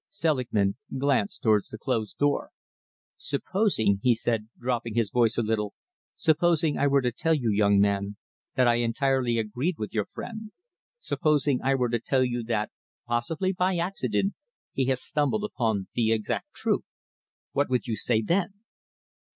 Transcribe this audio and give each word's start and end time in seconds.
Selingman 0.09 0.77
glanced 0.97 1.43
towards 1.43 1.67
the 1.69 1.77
closed 1.77 2.17
door. 2.17 2.49
"Supposing," 3.17 3.99
he 4.01 4.15
said, 4.15 4.49
dropping 4.57 4.95
his 4.95 5.11
voice 5.11 5.37
a 5.37 5.43
little, 5.43 5.75
"supposing 6.15 6.75
I 6.75 6.87
were 6.87 7.03
to 7.03 7.11
tell 7.11 7.35
you, 7.35 7.51
young 7.51 7.79
man, 7.79 8.17
that 8.55 8.67
I 8.67 8.77
entirely 8.77 9.37
agreed 9.37 9.77
with 9.77 9.93
your 9.93 10.07
friend? 10.07 10.53
Supposing 11.01 11.61
I 11.61 11.75
were 11.75 11.89
to 11.89 11.99
tell 11.99 12.23
you 12.25 12.41
that, 12.45 12.71
possibly 13.05 13.53
by 13.53 13.75
accident, 13.77 14.33
he 14.73 14.85
has 14.87 15.03
stumbled 15.03 15.43
upon 15.43 15.87
the 15.93 16.11
exact 16.11 16.51
truth? 16.55 16.81
What 17.51 17.69
would 17.69 17.85
you 17.85 17.95
say 17.95 18.23
then?" 18.23 18.55